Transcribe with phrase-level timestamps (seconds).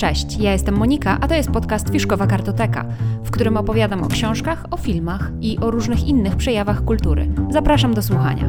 [0.00, 2.84] Cześć, ja jestem Monika, a to jest podcast Fiszkowa Kartoteka,
[3.24, 7.28] w którym opowiadam o książkach, o filmach i o różnych innych przejawach kultury.
[7.50, 8.46] Zapraszam do słuchania.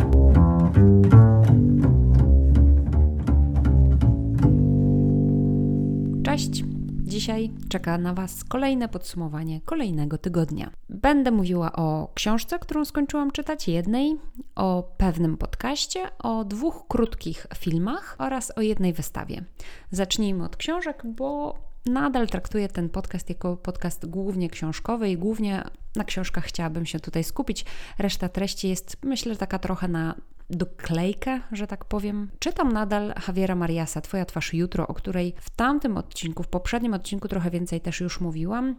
[6.23, 6.64] Cześć.
[7.04, 10.71] Dzisiaj czeka na Was kolejne podsumowanie kolejnego tygodnia.
[11.02, 14.15] Będę mówiła o książce, którą skończyłam czytać, jednej,
[14.55, 19.43] o pewnym podcaście, o dwóch krótkich filmach oraz o jednej wystawie.
[19.91, 25.64] Zacznijmy od książek, bo nadal traktuję ten podcast jako podcast głównie książkowy i głównie
[25.95, 27.65] na książkach chciałabym się tutaj skupić.
[27.97, 30.15] Reszta treści jest, myślę, taka trochę na
[30.50, 32.31] doklejkę, że tak powiem.
[32.39, 37.28] Czytam nadal Javiera Mariasa, Twoja twarz jutro, o której w tamtym odcinku, w poprzednim odcinku
[37.28, 38.75] trochę więcej też już mówiłam.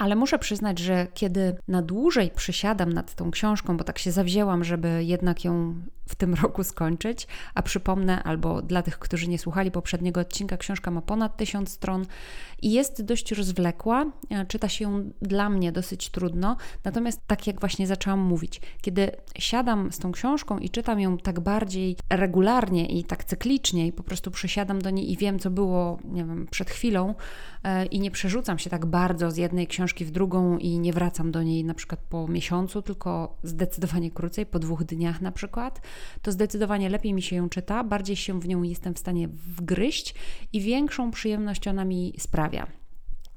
[0.00, 4.64] Ale muszę przyznać, że kiedy na dłużej przysiadam nad tą książką, bo tak się zawzięłam,
[4.64, 5.74] żeby jednak ją
[6.10, 10.90] w tym roku skończyć, a przypomnę, albo dla tych, którzy nie słuchali poprzedniego odcinka, książka
[10.90, 12.06] ma ponad tysiąc stron
[12.62, 14.06] i jest dość rozwlekła.
[14.30, 19.10] E, czyta się ją dla mnie dosyć trudno, natomiast tak jak właśnie zaczęłam mówić, kiedy
[19.38, 24.02] siadam z tą książką i czytam ją tak bardziej regularnie i tak cyklicznie i po
[24.02, 27.14] prostu przysiadam do niej i wiem, co było, nie wiem, przed chwilą
[27.64, 31.32] e, i nie przerzucam się tak bardzo z jednej książki w drugą i nie wracam
[31.32, 35.80] do niej na przykład po miesiącu, tylko zdecydowanie krócej, po dwóch dniach na przykład,
[36.22, 40.14] to zdecydowanie lepiej mi się ją czyta, bardziej się w nią jestem w stanie wgryźć
[40.52, 42.66] i większą przyjemność ona mi sprawia.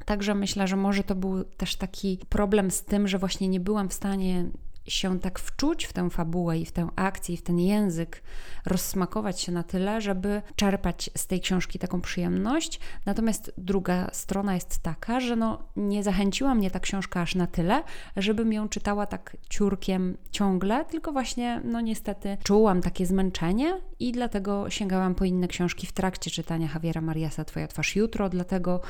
[0.05, 3.89] Także myślę, że może to był też taki problem z tym, że właśnie nie byłam
[3.89, 4.45] w stanie
[4.87, 8.23] się tak wczuć w tę fabułę i w tę akcję i w ten język,
[8.65, 12.79] rozsmakować się na tyle, żeby czerpać z tej książki taką przyjemność.
[13.05, 17.83] Natomiast druga strona jest taka, że no, nie zachęciła mnie ta książka aż na tyle,
[18.17, 24.69] żebym ją czytała tak ciurkiem ciągle, tylko właśnie, no niestety, czułam takie zmęczenie i dlatego
[24.69, 28.81] sięgałam po inne książki w trakcie czytania Javiera Mariasa Twoja twarz jutro, dlatego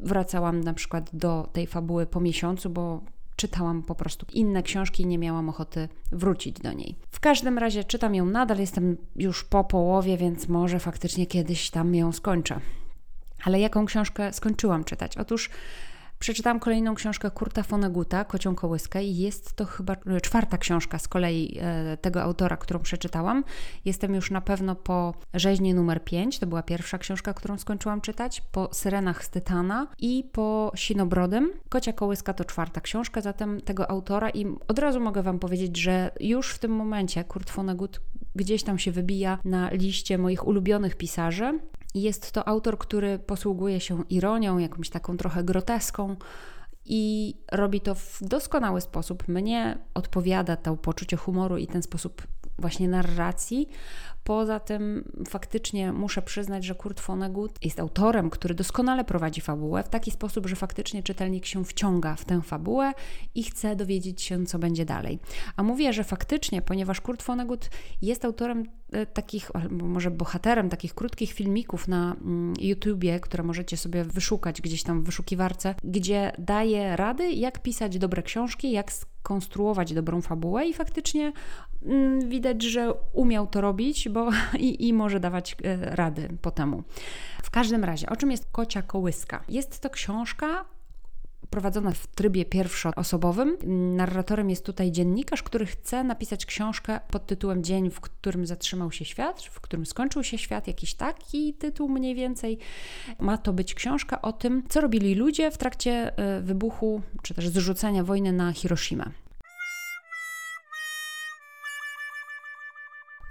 [0.00, 3.00] wracałam na przykład do tej fabuły po miesiącu, bo
[3.36, 6.96] czytałam po prostu inne książki i nie miałam ochoty wrócić do niej.
[7.10, 11.94] W każdym razie czytam ją nadal, jestem już po połowie, więc może faktycznie kiedyś tam
[11.94, 12.60] ją skończę.
[13.44, 15.18] Ale jaką książkę skończyłam czytać?
[15.18, 15.50] Otóż
[16.22, 21.08] Przeczytałam kolejną książkę Kurta Foneguta, Kocią Kołyskę i jest to chyba e, czwarta książka z
[21.08, 23.44] kolei e, tego autora, którą przeczytałam.
[23.84, 28.42] Jestem już na pewno po rzeźni numer 5, to była pierwsza książka, którą skończyłam czytać,
[28.52, 31.50] po Syrenach z Tytana i po Sinobrodem.
[31.68, 36.10] Kocia Kołyska to czwarta książka, zatem tego autora i od razu mogę Wam powiedzieć, że
[36.20, 38.00] już w tym momencie Kurt Vonnegut
[38.34, 41.58] gdzieś tam się wybija na liście moich ulubionych pisarzy.
[41.94, 46.16] Jest to autor, który posługuje się ironią, jakąś taką trochę groteską
[46.84, 49.28] i robi to w doskonały sposób.
[49.28, 52.22] Mnie odpowiada to poczucie humoru i ten sposób
[52.58, 53.68] właśnie narracji.
[54.24, 59.88] Poza tym faktycznie muszę przyznać, że Kurt Vonnegut jest autorem, który doskonale prowadzi fabułę w
[59.88, 62.92] taki sposób, że faktycznie czytelnik się wciąga w tę fabułę
[63.34, 65.18] i chce dowiedzieć się, co będzie dalej.
[65.56, 67.70] A mówię, że faktycznie, ponieważ Kurt Vonnegut
[68.02, 73.76] jest autorem e, takich, albo może bohaterem takich krótkich filmików na mm, YouTubie, które możecie
[73.76, 78.90] sobie wyszukać gdzieś tam w wyszukiwarce, gdzie daje rady, jak pisać dobre książki, jak
[79.22, 81.32] konstruować dobrą fabułę i faktycznie
[81.82, 86.82] mm, widać, że umiał to robić, bo i, i może dawać e, rady po temu.
[87.42, 89.44] W każdym razie, o czym jest Kocia Kołyska?
[89.48, 90.64] Jest to książka
[91.52, 93.56] prowadzona w trybie pierwszoosobowym.
[93.96, 99.04] Narratorem jest tutaj dziennikarz, który chce napisać książkę pod tytułem Dzień, w którym zatrzymał się
[99.04, 102.58] świat, w którym skończył się świat, jakiś taki tytuł mniej więcej.
[103.18, 107.48] Ma to być książka o tym, co robili ludzie w trakcie e, wybuchu czy też
[107.48, 109.10] zrzucenia wojny na Hiroshima.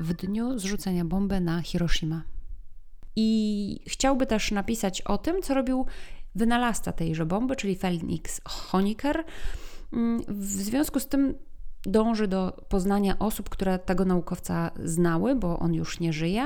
[0.02, 2.24] W dniu zrzucenia bomby na Hiroshima.
[3.16, 5.86] I chciałby też napisać o tym, co robił
[6.36, 9.24] wynalazca tejże bomby, czyli Felix Honecker.
[9.94, 11.36] Mm, w związku z tym
[11.86, 16.44] dąży do poznania osób, które tego naukowca znały, bo on już nie żyje.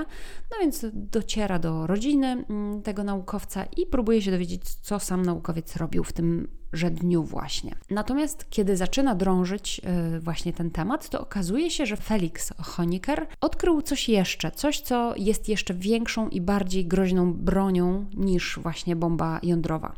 [0.52, 5.76] No więc dociera do rodziny mm, tego naukowca i próbuje się dowiedzieć, co sam naukowiec
[5.76, 7.76] robił w tym że dniu właśnie.
[7.90, 9.82] Natomiast kiedy zaczyna drążyć
[10.12, 15.14] yy, właśnie ten temat, to okazuje się, że Felix Honecker odkrył coś jeszcze, coś, co
[15.18, 19.94] jest jeszcze większą i bardziej groźną bronią niż właśnie bomba jądrowa.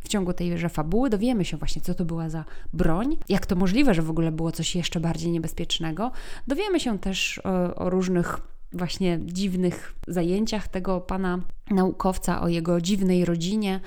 [0.00, 3.94] W ciągu tejże fabuły dowiemy się właśnie, co to była za broń, jak to możliwe,
[3.94, 6.10] że w ogóle było coś jeszcze bardziej niebezpiecznego.
[6.46, 8.40] Dowiemy się też o, o różnych
[8.74, 11.38] właśnie dziwnych zajęciach tego pana
[11.70, 13.80] naukowca, o jego dziwnej rodzinie,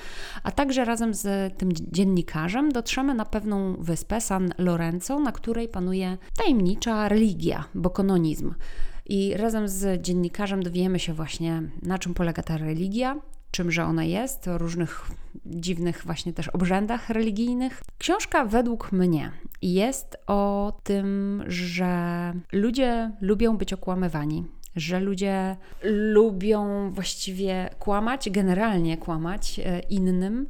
[0.43, 6.17] a także razem z tym dziennikarzem dotrzemy na pewną wyspę San Lorenzo, na której panuje
[6.37, 8.53] tajemnicza religia, bokononizm.
[9.05, 13.15] I razem z dziennikarzem dowiemy się właśnie, na czym polega ta religia,
[13.51, 15.07] czymże ona jest, o różnych
[15.45, 17.81] dziwnych właśnie też obrzędach religijnych.
[17.97, 19.31] Książka według mnie
[19.61, 24.45] jest o tym, że ludzie lubią być okłamywani,
[24.75, 25.55] że ludzie
[26.13, 30.49] lubią właściwie kłamać, generalnie kłamać e, innym,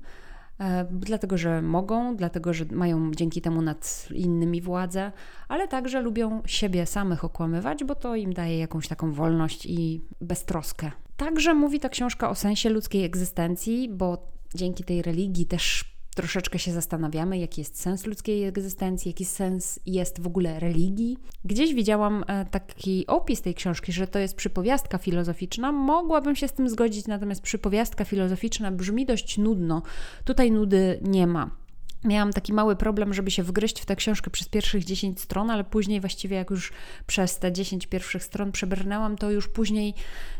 [0.60, 5.12] e, dlatego że mogą, dlatego że mają dzięki temu nad innymi władzę,
[5.48, 10.92] ale także lubią siebie samych okłamywać, bo to im daje jakąś taką wolność i beztroskę.
[11.18, 16.72] Także mówi ta książka o sensie ludzkiej egzystencji, bo dzięki tej religii też troszeczkę się
[16.72, 21.18] zastanawiamy, jaki jest sens ludzkiej egzystencji, jaki sens jest w ogóle religii.
[21.46, 25.72] Gdzieś widziałam e, taki opis tej książki, że to jest przypowiastka filozoficzna.
[25.72, 29.82] Mogłabym się z tym zgodzić, natomiast przypowiastka filozoficzna brzmi dość nudno.
[30.26, 31.65] Tutaj nudy nie ma.
[32.06, 35.64] Miałam taki mały problem, żeby się wgryźć w tę książkę przez pierwszych 10 stron, ale
[35.64, 36.72] później właściwie jak już
[37.08, 39.94] przez te 10 pierwszych stron przebrnęłam, to już później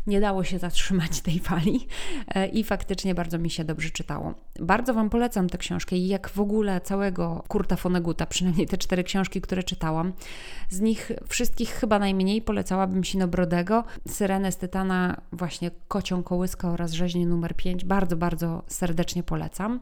[0.06, 1.86] nie dało się zatrzymać tej fali
[2.28, 4.34] e, i faktycznie bardzo mi się dobrze czytało.
[4.60, 9.04] Bardzo Wam polecam tę książkę i jak w ogóle całego Kurta Foneguta, przynajmniej te cztery
[9.04, 10.12] książki, które czytałam.
[10.70, 17.26] Z nich wszystkich chyba najmniej polecałabym Sinobrodego, Syrenę z Tytana, właśnie Kocią Kołyska oraz Rzeźnię
[17.26, 17.84] numer 5.
[17.84, 19.80] Bardzo, bardzo serdecznie polecam.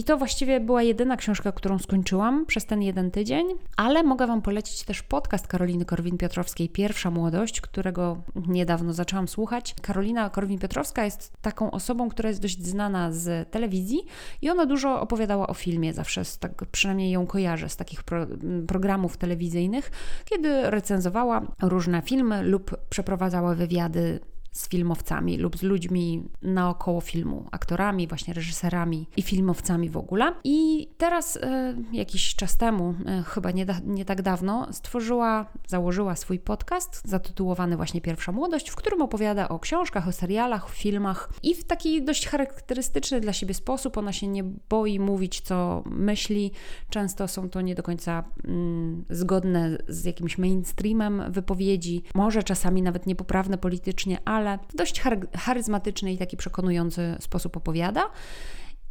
[0.00, 4.42] I to właściwie była jedyna książka, którą skończyłam przez ten jeden tydzień, ale mogę Wam
[4.42, 9.74] polecić też podcast Karoliny Korwin-Piotrowskiej Pierwsza Młodość, którego niedawno zaczęłam słuchać.
[9.82, 14.00] Karolina Korwin-Piotrowska jest taką osobą, która jest dość znana z telewizji
[14.42, 18.26] i ona dużo opowiadała o filmie, zawsze tak, przynajmniej ją kojarzę z takich pro,
[18.68, 19.90] programów telewizyjnych,
[20.24, 24.20] kiedy recenzowała różne filmy lub przeprowadzała wywiady
[24.52, 30.34] z filmowcami lub z ludźmi naokoło filmu, aktorami, właśnie reżyserami i filmowcami w ogóle.
[30.44, 36.16] I teraz, e, jakiś czas temu, e, chyba nie, da, nie tak dawno, stworzyła, założyła
[36.16, 41.54] swój podcast zatytułowany właśnie Pierwsza Młodość, w którym opowiada o książkach, o serialach, filmach i
[41.54, 43.98] w taki dość charakterystyczny dla siebie sposób.
[43.98, 46.52] Ona się nie boi mówić, co myśli.
[46.90, 53.06] Często są to nie do końca mm, zgodne z jakimś mainstreamem wypowiedzi, może czasami nawet
[53.06, 55.02] niepoprawne politycznie, ale ale w dość
[55.36, 58.10] charyzmatyczny i taki przekonujący sposób opowiada.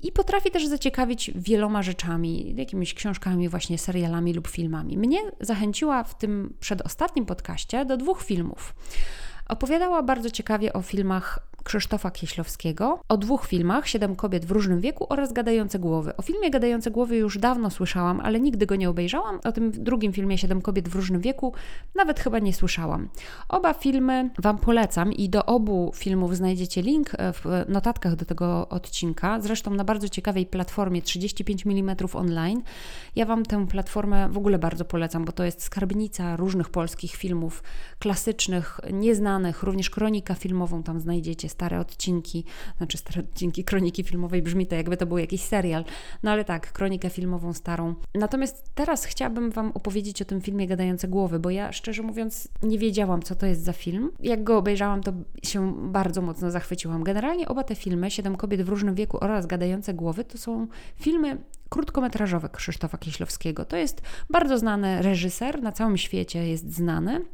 [0.01, 4.97] I potrafi też zaciekawić wieloma rzeczami, jakimiś książkami, właśnie serialami lub filmami.
[4.97, 8.75] Mnie zachęciła w tym przedostatnim podcaście do dwóch filmów.
[9.49, 15.05] Opowiadała bardzo ciekawie o filmach Krzysztofa Kieślowskiego o dwóch filmach, Siedem kobiet w różnym wieku
[15.09, 16.17] oraz Gadające głowy.
[16.17, 19.39] O filmie Gadające głowy już dawno słyszałam, ale nigdy go nie obejrzałam.
[19.43, 21.53] O tym drugim filmie Siedem kobiet w różnym wieku
[21.95, 23.09] nawet chyba nie słyszałam.
[23.49, 29.39] Oba filmy Wam polecam i do obu filmów znajdziecie link w notatkach do tego odcinka,
[29.41, 32.61] zresztą na bardzo ciekawej platformie 35 mm online.
[33.15, 37.63] Ja Wam tę platformę w ogóle bardzo polecam, bo to jest skarbnica różnych polskich filmów
[37.99, 42.43] klasycznych, nieznanych, również kronika filmową tam znajdziecie stare odcinki,
[42.77, 45.85] znaczy stare odcinki kroniki filmowej, brzmi to jakby to był jakiś serial,
[46.23, 47.95] no ale tak, kronikę filmową starą.
[48.15, 52.79] Natomiast teraz chciałabym Wam opowiedzieć o tym filmie Gadające Głowy, bo ja szczerze mówiąc nie
[52.79, 54.11] wiedziałam, co to jest za film.
[54.19, 55.13] Jak go obejrzałam, to
[55.43, 57.03] się bardzo mocno zachwyciłam.
[57.03, 61.37] Generalnie oba te filmy, Siedem kobiet w różnym wieku oraz Gadające Głowy, to są filmy
[61.69, 63.65] krótkometrażowe Krzysztofa Kieślowskiego.
[63.65, 67.25] To jest bardzo znany reżyser, na całym świecie jest znany.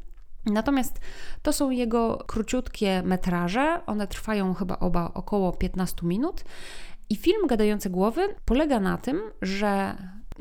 [0.46, 1.00] Natomiast
[1.42, 6.44] to są jego króciutkie metraże, one trwają chyba oba około 15 minut.
[7.10, 9.96] I film Gadające Głowy polega na tym, że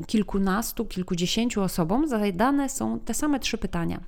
[0.07, 3.99] kilkunastu, kilkudziesięciu osobom zadane są te same trzy pytania.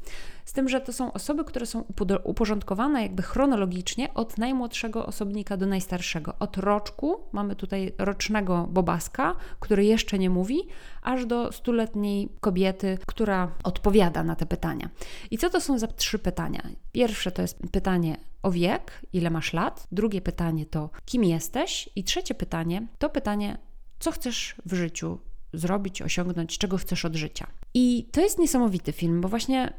[0.48, 1.84] Z tym, że to są osoby, które są
[2.24, 6.34] uporządkowane jakby chronologicznie od najmłodszego osobnika do najstarszego.
[6.40, 10.60] Od roczku, mamy tutaj rocznego bobaska, który jeszcze nie mówi,
[11.02, 14.90] aż do stuletniej kobiety, która odpowiada na te pytania.
[15.32, 16.62] I co to są za trzy pytania?
[16.92, 19.88] Pierwsze to jest pytanie o wiek, ile masz lat.
[19.92, 21.90] Drugie pytanie to kim jesteś.
[21.96, 23.58] I trzecie pytanie to pytanie,
[24.00, 25.20] co chcesz w życiu
[25.54, 27.48] zrobić, osiągnąć, czego chcesz od życia.
[27.74, 29.74] I to jest niesamowity film, bo właśnie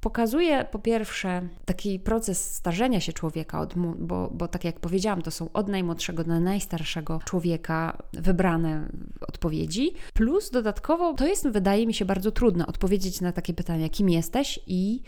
[0.00, 5.30] pokazuje po pierwsze taki proces starzenia się człowieka, od, bo, bo tak jak powiedziałam, to
[5.30, 8.88] są od najmłodszego do najstarszego człowieka wybrane
[9.28, 14.08] odpowiedzi, plus dodatkowo to jest, wydaje mi się, bardzo trudne odpowiedzieć na takie pytania, kim
[14.08, 15.02] jesteś i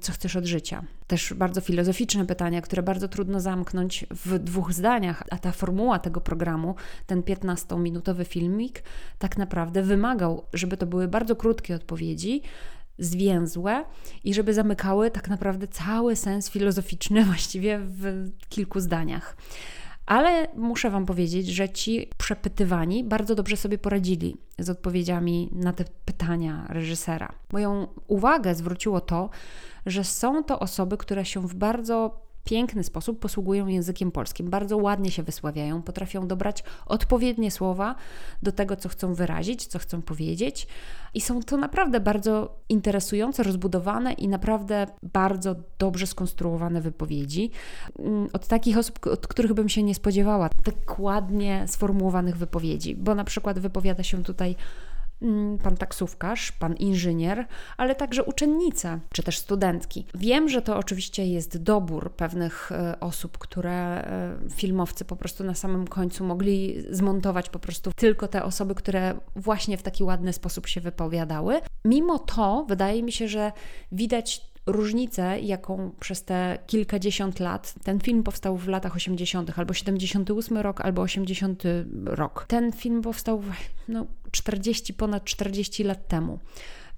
[0.00, 0.84] co chcesz od życia.
[1.06, 6.20] Też bardzo filozoficzne pytania, które bardzo trudno zamknąć w dwóch zdaniach, a ta formuła tego
[6.20, 6.74] programu,
[7.06, 8.82] ten 15-minutowy filmik,
[9.18, 12.42] tak naprawdę wymagał, żeby to były bardzo krótkie odpowiedzi,
[13.04, 13.84] zwięzłe
[14.24, 19.36] i żeby zamykały tak naprawdę cały sens filozoficzny właściwie w kilku zdaniach.
[20.06, 25.84] Ale muszę Wam powiedzieć, że ci przepytywani bardzo dobrze sobie poradzili z odpowiedziami na te
[26.04, 27.32] pytania reżysera.
[27.52, 29.30] Moją uwagę zwróciło to,
[29.86, 34.50] że są to osoby, które się w bardzo piękny sposób posługują językiem polskim.
[34.50, 37.94] Bardzo ładnie się wysławiają, potrafią dobrać odpowiednie słowa
[38.42, 40.66] do tego, co chcą wyrazić, co chcą powiedzieć.
[41.14, 47.50] I są to naprawdę bardzo interesujące, rozbudowane i naprawdę bardzo dobrze skonstruowane wypowiedzi.
[47.98, 53.14] Mm, od takich osób, od których bym się nie spodziewała, tak ładnie sformułowanych wypowiedzi, bo
[53.14, 54.56] na przykład wypowiada się tutaj
[55.62, 60.06] pan taksówkarz, pan inżynier, ale także uczennice czy też studentki.
[60.14, 65.54] Wiem, że to oczywiście jest dobór pewnych e, osób, które e, filmowcy po prostu na
[65.54, 70.66] samym końcu mogli zmontować po prostu tylko te osoby, które właśnie w taki ładny sposób
[70.66, 71.60] się wypowiadały.
[71.84, 73.52] Mimo to wydaje mi się, że
[73.92, 80.58] widać różnicę, jaką przez te kilkadziesiąt lat, ten film powstał w latach 80., albo 78
[80.58, 81.62] rok, albo 80
[82.04, 82.44] rok.
[82.48, 83.42] Ten film powstał
[83.88, 86.38] no, 40, ponad 40 lat temu.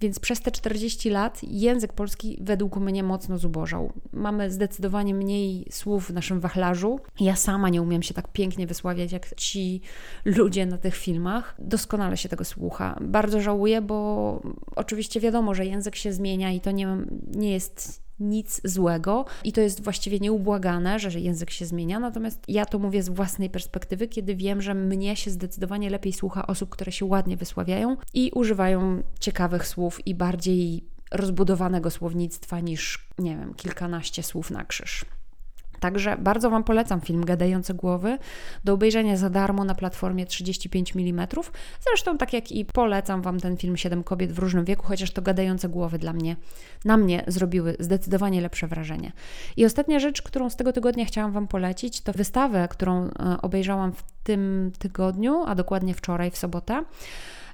[0.01, 3.93] Więc przez te 40 lat język polski według mnie mocno zubożał.
[4.13, 7.01] Mamy zdecydowanie mniej słów w naszym wachlarzu.
[7.21, 9.81] Ja sama nie umiem się tak pięknie wysławiać jak ci
[10.25, 11.55] ludzie na tych filmach.
[11.59, 12.99] Doskonale się tego słucha.
[13.01, 14.41] Bardzo żałuję, bo
[14.77, 16.89] oczywiście wiadomo, że język się zmienia i to nie,
[17.35, 22.01] nie jest nic złego i to jest właściwie nieubłagane, że język się zmienia.
[22.01, 26.47] Natomiast ja to mówię z własnej perspektywy, kiedy wiem, że mnie się zdecydowanie lepiej słucha
[26.47, 33.37] osób, które się ładnie wysławiają i używają ciekawych słów i bardziej rozbudowanego słownictwa niż, nie
[33.37, 35.05] wiem, kilkanaście słów na krzyż.
[35.85, 38.19] Także bardzo Wam polecam film Gadające Głowy
[38.65, 41.27] do obejrzenia za darmo na platformie 35 mm.
[41.81, 45.23] Zresztą tak jak i polecam Wam ten film 7 kobiet w różnym wieku, chociaż to
[45.23, 46.37] Gadające Głowy dla mnie,
[46.85, 49.13] na mnie zrobiły zdecydowanie lepsze wrażenie.
[49.57, 53.11] I ostatnia rzecz, którą z tego tygodnia chciałam Wam polecić, to wystawę, którą e,
[53.43, 56.85] obejrzałam w tym tygodniu, a dokładnie wczoraj w sobotę.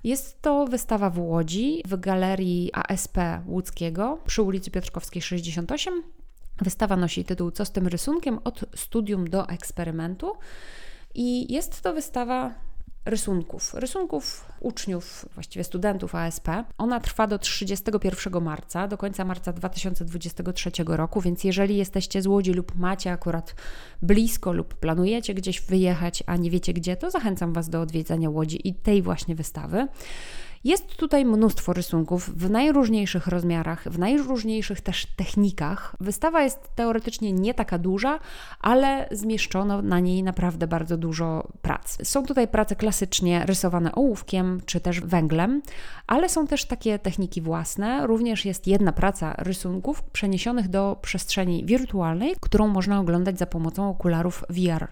[0.05, 6.20] Jest to wystawa w Łodzi w galerii ASP Łódzkiego przy ulicy Piotrkowskiej 68.
[6.61, 8.39] Wystawa nosi tytuł Co z tym rysunkiem?
[8.45, 10.33] Od studium do eksperymentu.
[11.15, 12.55] I jest to wystawa
[13.05, 16.49] rysunków, rysunków uczniów, właściwie studentów ASP.
[16.79, 22.53] Ona trwa do 31 marca, do końca marca 2023 roku, więc jeżeli jesteście z Łodzi
[22.53, 23.55] lub macie akurat
[24.03, 28.69] blisko lub planujecie gdzieś wyjechać, a nie wiecie gdzie, to zachęcam Was do odwiedzania Łodzi
[28.69, 29.89] i tej właśnie wystawy.
[30.65, 35.97] Jest tutaj mnóstwo rysunków w najróżniejszych rozmiarach, w najróżniejszych też technikach.
[36.01, 38.19] Wystawa jest teoretycznie nie taka duża,
[38.61, 42.09] ale zmieszczono na niej naprawdę bardzo dużo prac.
[42.09, 45.63] Są tutaj prace klasycznie rysowane ołówkiem czy też węglem,
[46.07, 48.07] ale są też takie techniki własne.
[48.07, 54.45] Również jest jedna praca rysunków przeniesionych do przestrzeni wirtualnej, którą można oglądać za pomocą okularów
[54.49, 54.89] VR.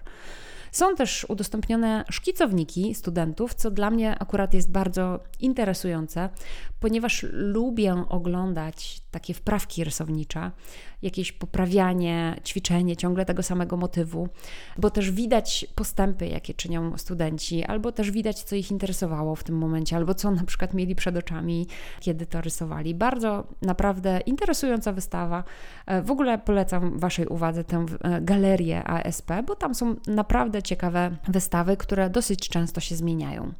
[0.71, 6.29] Są też udostępnione szkicowniki studentów, co dla mnie akurat jest bardzo interesujące,
[6.79, 10.51] ponieważ lubię oglądać takie wprawki rysownicze,
[11.01, 14.29] jakieś poprawianie, ćwiczenie ciągle tego samego motywu,
[14.77, 19.57] bo też widać postępy, jakie czynią studenci, albo też widać, co ich interesowało w tym
[19.57, 21.67] momencie, albo co na przykład mieli przed oczami,
[21.99, 22.95] kiedy to rysowali.
[22.95, 25.43] Bardzo naprawdę interesująca wystawa.
[25.85, 31.11] E, w ogóle polecam Waszej uwadze tę e, galerię ASP, bo tam są naprawdę ciekawe
[31.27, 33.53] wystawy, które dosyć często się zmieniają.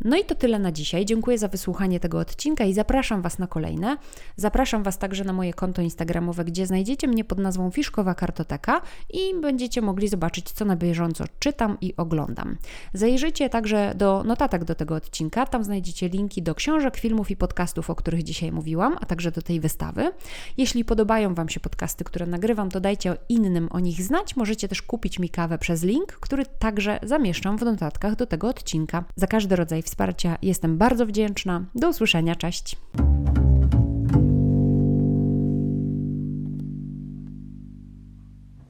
[0.00, 1.04] No i to tyle na dzisiaj.
[1.04, 3.96] Dziękuję za wysłuchanie tego odcinka i zapraszam Was na kolejne.
[4.36, 9.40] Zapraszam Was także na moje konto Instagramowe, gdzie znajdziecie mnie pod nazwą Fiszkowa Kartoteka i
[9.40, 12.56] będziecie mogli zobaczyć, co na bieżąco czytam i oglądam.
[12.92, 15.46] Zajrzyjcie także do notatek do tego odcinka.
[15.46, 19.42] Tam znajdziecie linki do książek, filmów i podcastów, o których dzisiaj mówiłam, a także do
[19.42, 20.12] tej wystawy.
[20.56, 24.36] Jeśli podobają Wam się podcasty, które nagrywam, to dajcie innym o nich znać.
[24.36, 29.04] Możecie też kupić mi kawę przez link, który także zamieszczam w notatkach do tego odcinka.
[29.16, 30.38] Za każdy rodzaj wsparcia.
[30.42, 31.64] Jestem bardzo wdzięczna.
[31.74, 32.76] Do usłyszenia, cześć!